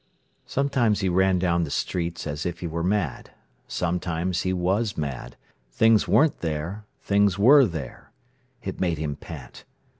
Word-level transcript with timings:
Sometimes 0.47 1.01
he 1.01 1.09
ran 1.09 1.37
down 1.37 1.63
the 1.63 1.69
streets 1.69 2.25
as 2.25 2.43
if 2.43 2.61
he 2.61 2.65
were 2.65 2.81
mad: 2.81 3.29
sometimes 3.67 4.41
he 4.41 4.51
was 4.51 4.97
mad; 4.97 5.35
things 5.71 6.07
weren't 6.07 6.39
there, 6.39 6.85
things 7.03 7.37
were 7.37 7.65
there. 7.67 8.11
It 8.63 8.81
made 8.81 8.97
him 8.97 9.15
pant. 9.15 9.63